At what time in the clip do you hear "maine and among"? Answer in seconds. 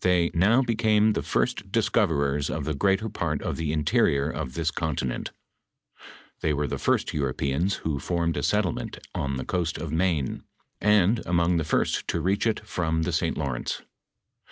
9.90-11.56